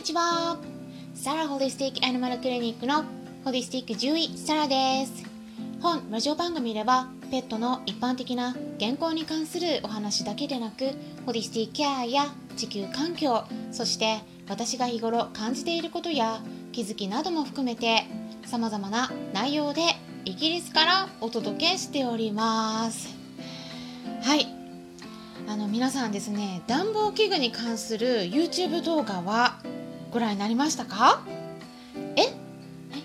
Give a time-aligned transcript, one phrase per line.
[0.00, 0.56] んにちは。
[1.14, 3.04] サラホリスティックアニマルクリニックの
[3.44, 5.12] ホリスティック獣医サラです。
[5.82, 10.92] 本ラジオ番組ではペットの一般的な健康に関するお話だけでなく
[11.26, 16.40] ホリスティックケアや地球環境そして私が日頃感じていることや
[16.72, 18.04] 気づきなども含めて
[18.46, 19.82] 様々な内容で
[20.24, 23.14] イギリスからお届けしております。
[24.22, 24.46] はい。
[25.46, 29.58] あの皆さんですね暖房器具に関する YouTube 動画は
[30.10, 31.22] ご覧になりましたか？
[32.16, 32.22] え？
[32.22, 32.32] え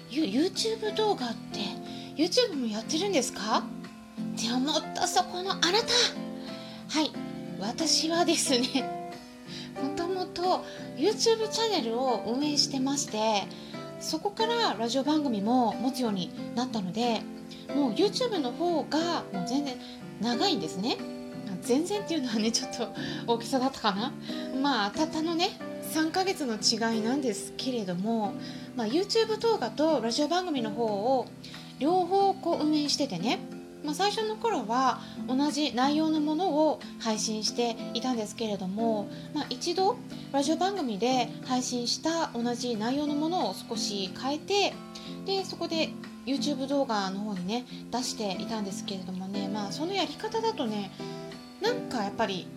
[0.09, 1.59] YouTube 動画って
[2.15, 3.59] YouTube もやってるんですか？
[3.59, 5.69] って思ったそこのあなた。
[6.89, 7.11] はい
[7.59, 9.11] 私はですね
[9.81, 10.63] もともと
[10.97, 13.43] YouTube チャンネルを運営してまして
[13.99, 17.21] そこからラジオ番組も持つようになったので
[17.75, 19.75] もう YouTube の方がもう全然
[20.21, 20.97] 長いんですね。
[21.61, 22.87] 全然っていうのはねちょっと
[23.25, 24.11] 大きさだったかな。
[24.61, 25.49] まあたったのね
[25.95, 28.33] 3ヶ月の違いなんですけれども、
[28.75, 31.25] まあ、YouTube 動画とラジオ番組の方を
[31.79, 33.39] 両方こう運営しててね、
[33.81, 39.95] まあ、最初の頃は同じ内容のものを配信していたんですけれども、まあ、一度
[40.33, 44.73] ラジオ番組で配信した同じ内容のものを少し変えて
[45.25, 45.91] でそこで
[46.25, 50.91] YouTube 動画の方にね出していたんですけれどもねまあそのやり方だとね
[51.61, 52.47] なんかやっぱり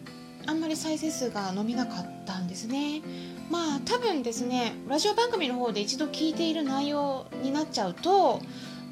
[0.48, 3.02] あんまり再生数が伸びなかったんですね。
[3.50, 8.40] まあ多分ですねラジオ番組の方で一度聞いている内容になっちゃうと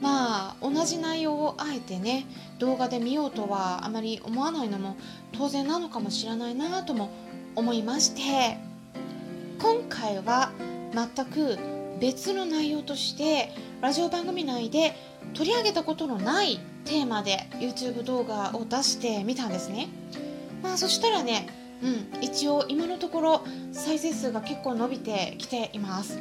[0.01, 2.27] まあ同じ内容をあえてね
[2.59, 4.97] 動画で見ようとはあまり思わないのも
[5.33, 7.11] 当然なのかもしれないなとも
[7.55, 8.59] 思いまして
[9.59, 10.53] 今回は
[10.93, 11.59] 全く
[12.01, 14.95] 別の内容としてラジオ番組内で
[15.34, 19.88] 取り上げたことのないテーマで YouTube 動画を出してみたんですね。
[20.62, 21.49] まあそしたらね、
[21.82, 26.19] うん、一応今のところ再生数が結構伸びてきています。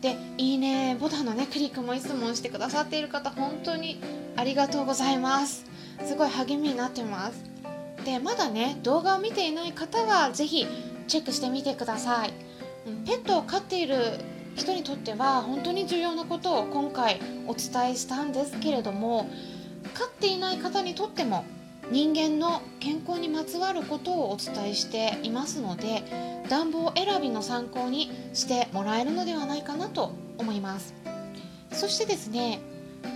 [0.00, 4.00] で、いいねボタンのね、クリックもいつもしてくださっている方、本当に
[4.36, 5.64] ありがとうございます。
[6.04, 7.42] すごい励みになってます。
[8.04, 10.66] で、まだね、動画を見ていない方はぜひ
[11.08, 12.32] チェックしてみてください。
[13.04, 13.96] ペットを飼っている
[14.54, 19.28] 人にとっては本当に重要なことを今回お伝えしたんですけれども
[19.94, 21.44] 飼っていない方にとっても
[21.90, 26.02] 人間の健康にまつわることをお伝えしていますので
[26.50, 30.94] 暖房選びの参考にしてもらえるのではないかなと思います。
[31.72, 32.60] そしてですね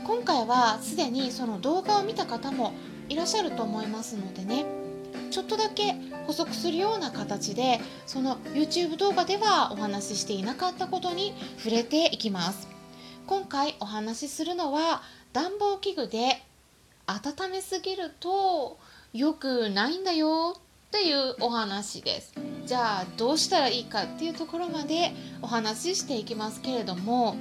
[0.06, 2.72] 今回はすでにその動画を見た方も
[3.08, 4.64] いらっしゃると思いますのでね
[5.30, 5.94] ちょっとだけ
[6.26, 12.68] 補足するような形でその YouTube 動画ではお話ししていなかったことに触れていきます。
[13.26, 15.02] 今回お話しするのは
[15.32, 16.42] 暖房器具で
[17.06, 18.78] 温めすぎると
[19.12, 22.34] 良くないんだよっていうお話です。
[22.64, 27.36] じゃあどうしたらいいかっていうところまでお話ししていきますけれども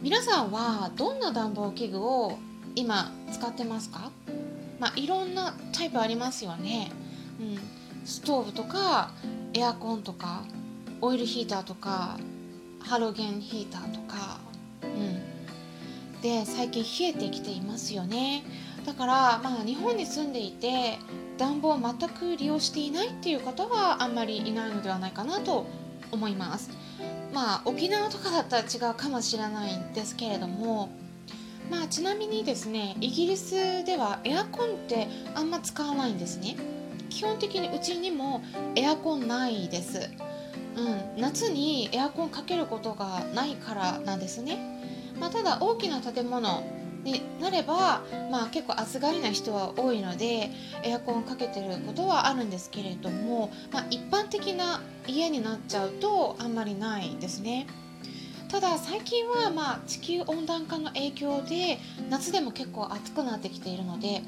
[0.00, 2.38] 皆さんはどんな暖房器具を
[2.76, 4.12] 今使ってますか？
[4.78, 6.92] まあ、いろんなタイプありますよね、
[7.40, 7.58] うん、
[8.04, 9.10] ストーブとか
[9.52, 10.44] エアコンとか
[11.00, 12.16] オイルヒーターとか
[12.80, 14.37] ハロゲンヒーターとか、
[16.28, 18.44] うん、で最近冷えてきていますよね。
[18.84, 20.98] だからまあ日本に住んでいて
[21.36, 25.66] 暖房を全く利用していないっていう方はあんまりいないのではないかなと
[26.10, 26.70] 思います。
[27.32, 30.90] まあ沖縄とかだったら違うかもしれないんですけれども
[31.70, 36.56] まあ、ちなみにですねイギリスではエアコンってあんま使わないんですね。
[37.10, 38.42] 基本的にうちにも
[38.74, 40.10] エアコンないです、
[40.76, 44.77] うん、夏にエアコンかけることがないからなんですね、
[45.20, 46.62] まあ、ただ大きな建物
[47.04, 50.50] になれば、まあ、結構暑がりな人は多いので
[50.82, 57.66] エアコンかけてることはあるんですけれども、まあ、一般的な家になっちゃうとあんまりないですね。
[58.48, 61.78] ただ最近はまあ地球温暖化の影響で
[62.08, 64.22] 夏でも結構暑くなってきているので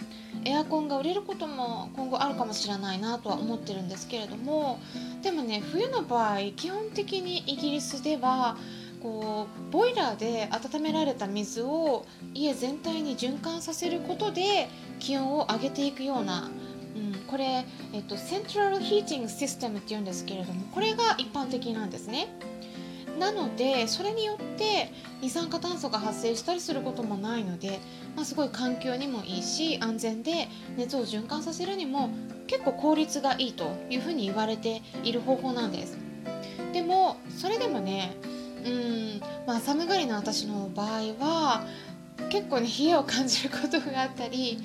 [0.44, 4.79] エアコンが売れることも今後あるかもしれないなとは思ってるんですけれども
[5.23, 8.59] でもね冬の場合基本的にイギリスでは
[9.02, 12.05] こうボイラーで温められた水を
[12.35, 14.69] 家全体に循環させることで
[14.99, 16.50] 気温を上げていくような
[16.97, 22.29] うん、これ、えっと、セントラルヒーティングシステムっていうんですけれどもこれが一般的なんですね。
[23.19, 27.79] なのでそれによって二酸化炭素が発生したりすることもないので、
[28.17, 30.49] まあ、すごい環境にもいいし安全で
[30.79, 32.08] 熱を循環させるにも
[32.46, 35.99] 結構効率がいいというふうに言われている方法なんです
[36.73, 38.17] でもそれでもね
[38.65, 39.21] うん。
[39.47, 41.67] まあ寒がりの私の場合は
[42.31, 44.59] 結構ね冷えを感じることがあったり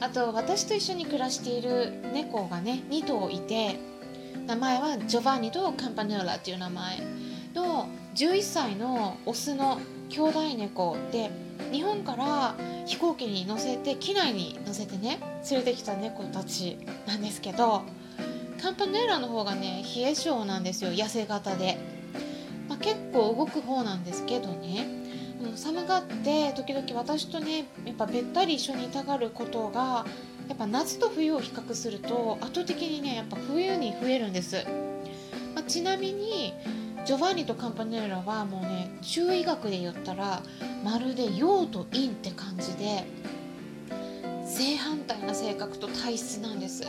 [0.00, 3.78] あと私と一緒に暮らしている猫がね2頭いて
[4.46, 6.98] 名前はジョバンニとカンパネオラっていう名前
[7.54, 11.30] の11歳のオスの兄弟猫で
[11.72, 12.54] 日本から
[12.86, 15.20] 飛行機に乗せて機内に乗せてね
[15.50, 17.82] 連れてきた猫たちなんですけど
[18.60, 21.78] カンパネラの方がね冷え性なんですよ痩せ型で、
[22.80, 24.86] 結構動く方なんですけどね
[25.56, 30.04] 寒がって時々私とねやっぱべったり一緒にいたがることが
[30.48, 34.64] やっぱ夏と冬を比較すると圧倒的にねやっぱ冬に増えるんです、
[35.54, 36.54] まあ、ちなみに
[37.06, 40.42] ジョバンニとカンパネーラはもうね中医学で言ったら
[40.84, 43.04] まるで陽と陰って感じで
[44.44, 46.84] 正反対な性格と体質なんです。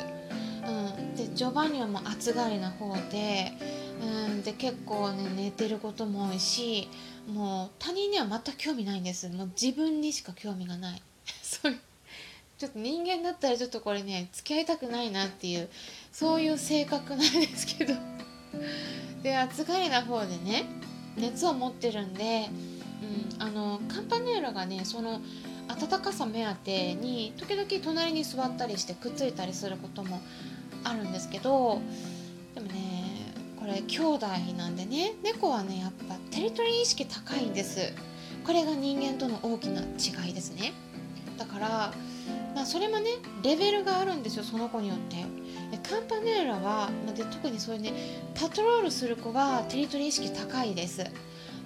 [0.68, 3.54] うん、でジョバンニはもう暑がりな方で,、
[4.42, 6.90] うん、で結構ね寝てることも多いし
[7.28, 9.30] もう他人には全く興味ないんです。
[9.30, 11.02] もう自分にしか興味がない。
[11.42, 11.80] そういう
[12.58, 15.70] ちょっと人間だったらちょっとこれね付き合いたくないなっていう
[16.12, 17.94] そういう性格なんですけど。
[19.24, 20.66] で暑がりな方でね
[21.16, 22.50] 熱を持ってるんで、
[23.38, 25.22] うん、あのカンパネーラがねその
[25.68, 30.22] 暖かさ目当てに時々隣に座ったりしてくっついたりすることも
[30.84, 31.82] あるんですけど
[33.62, 34.28] これ兄弟
[34.58, 35.14] なんでね。
[35.24, 37.94] 猫はねやっぱテリトリー意識高いんです。
[38.44, 40.74] これが人間との大きな違いですね。
[41.38, 41.94] だから
[42.56, 43.12] まあ、それもね
[43.44, 45.24] レベルがあるんですよその子によって。
[45.88, 47.94] カンパネーラは、で特にそういうね
[48.36, 51.06] パトロールする子はテリトリー意識高いです。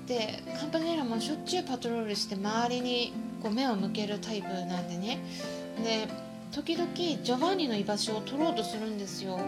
[0.05, 5.19] でカンパネーラもしょっちゅうパトロールして周りにこう目を向けるタイプなんでね。
[5.83, 6.07] で
[6.51, 9.39] 時々ジョバンニの居場所を取ろうとするんですよ。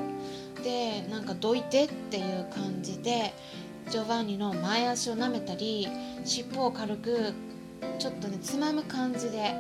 [0.63, 3.33] でなんかどいてっていう感じで
[3.89, 5.87] ジョバンニの前足を舐めたり
[6.25, 7.33] 尻尾を軽く
[7.99, 9.53] ちょっとねつまむ感じで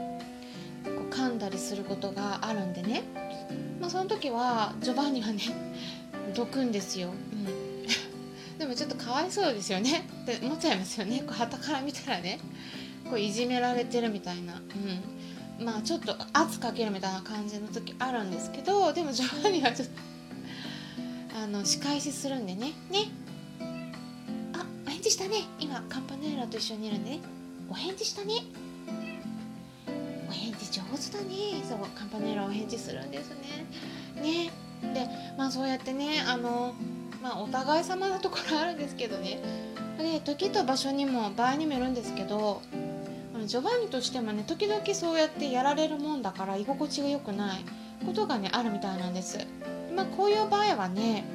[0.83, 3.03] こう噛んだりすることがあるんでね、
[3.79, 5.41] まあ、その時はジョバンニはね
[6.35, 7.87] どくんですよ、うん、
[8.59, 10.07] でもちょっとかわいそうですよね。
[10.23, 11.19] って思っちゃいますよね。
[11.19, 12.39] こう旗から見たらね
[13.09, 14.61] こういじめられてるみたいな、
[15.59, 19.93] うん、まあちょっと圧かけるみたいな感じの時あるんですけどでもジョバンニはちょっと
[21.47, 22.73] あの仕返しするんでね。
[22.91, 23.05] ね。
[24.53, 25.45] あお返事したね。
[25.61, 27.19] 今カンパネーラと一緒にいるんでね。
[27.69, 28.43] お返事したね。
[30.27, 31.63] お返事上手だね。
[31.63, 33.65] そうカンパネラお返事するんですね。
[34.21, 34.51] ね。
[34.93, 35.07] で
[35.37, 36.73] まあそうやってねあの
[37.23, 39.39] まあお互い様なところあるんですけどね。
[39.97, 42.61] で時と場所にも場合にもよるんですけど
[43.45, 47.63] ジョバンニとしてもね時々そうやってやられるもんだから居心地が良くない
[48.05, 49.39] ことがねあるみたいなんです。
[49.97, 51.25] まあこういう場合はね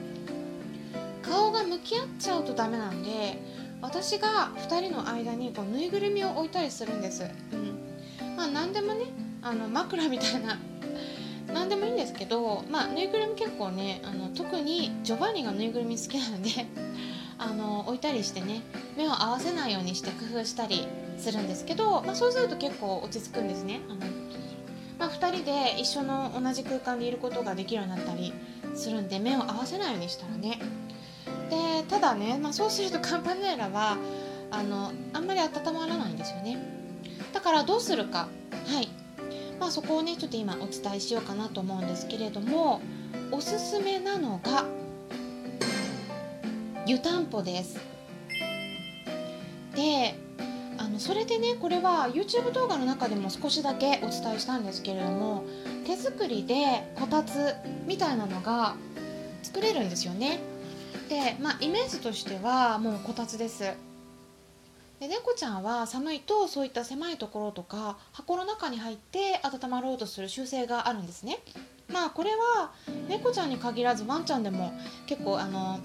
[1.21, 3.43] 顔が向き合っちゃうとダメなんで
[3.81, 9.07] 私が2人の間にこうぬいぐるみを置いたりするんです、うん、まあ何でもね
[9.43, 10.59] あの枕みたいな
[11.53, 16.51] 何でもいいんですけど、まあ、ぬいぐるみ結構ねあの特にジョバンニがぬいぐるみ好きなんで
[17.37, 18.63] あの置いたりしてね
[18.97, 20.87] 目を合わせないようにして工夫したり
[21.19, 23.81] するんですけど、まあ、そうすると結構落ち着くんですね。
[23.89, 24.22] あの、
[25.03, 28.33] まあ、2人で一緒の同じ空間でいることができるようになったり
[28.77, 30.61] するんで目を合わせないようにしたらね。
[31.51, 33.97] でただね、まあ、そうするとカンパネラは
[34.53, 36.57] あのあんまり温まらないんですよね。
[37.33, 38.29] だからどうするか。
[38.69, 38.89] はい。
[39.59, 42.81] まあそこをねちょっと今お伝えしようかなと思うんですけれども
[43.33, 44.65] おすすめなのが
[46.87, 47.77] 湯たんぽです。
[49.75, 50.15] で
[50.93, 55.45] のそれでねこれは YouTube 動画の中でも少しだけお伝えしたんですけれども
[55.87, 57.55] 手作りでこたつ
[57.87, 58.77] みたいなのが
[59.43, 60.41] 作れるんですよね
[61.09, 63.65] でまあイメージとしてはもうこたつです
[65.01, 71.41] で猫ちゃんは寒いとそういった狭いところとか箱の中に入って温まろうとする習性があるんですね。
[71.93, 72.71] まあこれは
[73.09, 74.73] 猫ちゃんに限らずワンちゃんでも
[75.07, 75.81] 結構あの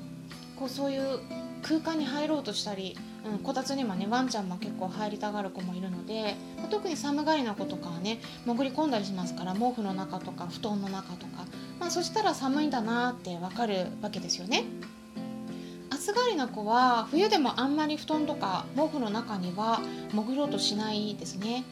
[0.56, 1.20] こうそういう
[1.64, 2.96] 空間に入ろうとしたり、
[3.32, 11.46] うん、こたつにもねワンちゃんも結構入りたがる子もいるので、まあ、特に寒がりな子とかはね潜り込んだりしますから毛布の中とか布団の中とか、
[11.80, 14.66] まあ、そしたら寒いんだなってわかるわけですよね。
[15.90, 19.82] 暑がりな子は冬でもあんまり布団とか毛布の中には
[20.12, 21.66] 潜ろうとしないですね。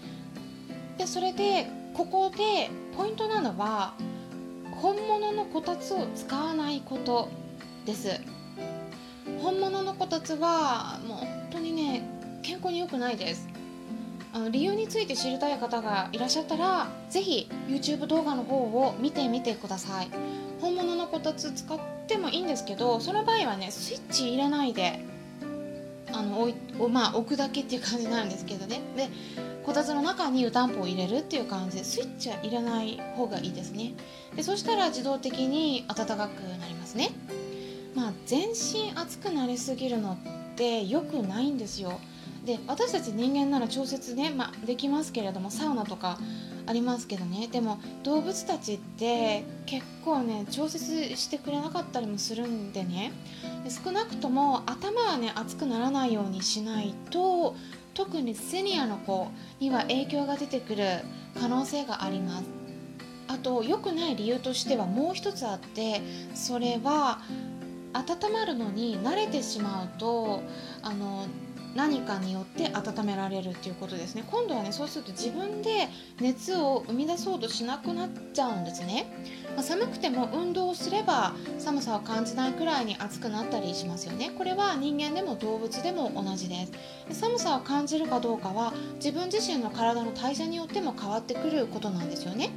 [0.98, 3.94] でそれでここでポイントなのは
[4.72, 7.30] 本物のこたつを使わないこと
[7.86, 8.10] です。
[9.42, 11.45] 本物のこたつはもう
[12.66, 13.48] 康に良くないです。
[14.34, 20.10] あの理由について知りたい方がいらっしゃったら是非 YouTube 動画の方を見てみてください。
[20.60, 25.00] 本物のこたつ使ってもいいんですけどその場合はねスイッチ入れないで
[26.12, 26.56] あの置い
[26.90, 28.82] まあ、置くだけっていう感じなんですけどね。
[28.98, 29.10] で
[29.64, 33.94] こたつの中に湯たんぽを入れるっていう感じでスイッチは入れない方がいいですね。
[34.36, 37.12] でそしたら自動的に暖かくなりますね。
[37.96, 40.18] まあ全身熱くなりすぎるのっ
[40.56, 42.00] て良くないんですよ。
[42.46, 46.20] で私たち人間なら調節ね、まあ、できますけれどもサウナとか
[46.68, 47.48] ありますけどね。
[47.52, 53.12] でも動物たちって結構ね調節してくれなかったりもするんでね。
[53.70, 57.56] 少なくとも頭はね熱くならないようにしないと
[57.94, 59.28] 特にセニアの子
[59.60, 60.86] には影響が出てくる
[61.40, 62.46] 可能性があります。
[63.28, 66.02] あと良くない理由としてはもう一つあって
[66.36, 67.20] それは
[67.94, 70.44] 温まるのに慣れてしまうと
[70.84, 71.26] あの
[71.76, 74.24] 何かによって温められるっていうことですね。
[74.32, 75.90] 今度はねそうすると自分で
[76.22, 79.06] 熱を生み出そうとしなくなっちゃうんですね、
[79.56, 84.32] まあ、寒くても運動をすれば寒さを感じないくらいに暑くなったりしますよね。
[84.38, 86.68] これは人間でも動物でも同じで
[87.12, 87.20] す。
[87.20, 92.52] 寒さを感じるかどうかは自分自身の体の代謝によっても変わってくることなんですよね。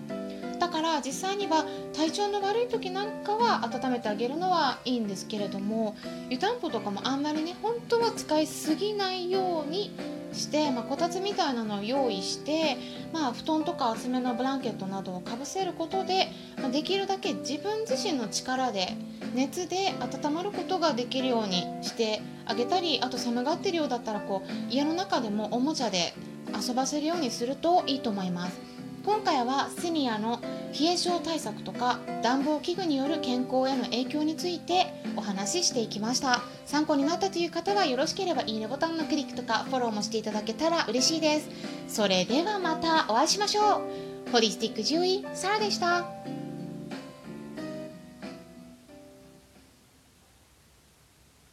[0.69, 5.97] だから実際には体調の悪い時なんかは温めてあげるのはいいんですけれども
[6.29, 9.91] 湯たんぽとかもあんまりね本当は使いすぎないように
[10.35, 12.77] して、まあ、こたつみたいなのを用意して、
[13.15, 16.29] まあ、布団とか厚めのブランケットなどをかぶせることで、
[16.61, 18.89] まあ、できるだけ自分自身の力で
[19.35, 26.13] 熱で温まることができるようにしてあげたりあと寒がってるようだったらこう家の中でもおもちゃで
[26.63, 28.78] 遊ばせるようにするといいと思います。
[29.09, 30.39] 今回はシニアの
[30.79, 36.43] 冷え症対策とか暖房器具による健康への影響についてお話ししていきました。
[36.67, 41.49] 参考になったという方はよろしければいいねボタンのクリックとかフォローもしていただけたら嬉しいです。
[41.89, 44.31] それではまたお会いしましょう。
[44.31, 46.05] ホリスティック獣医サラでした。